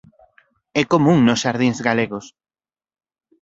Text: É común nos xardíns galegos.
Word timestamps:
É 0.81 0.83
común 0.93 1.19
nos 1.23 1.41
xardíns 1.43 1.79
galegos. 1.87 2.25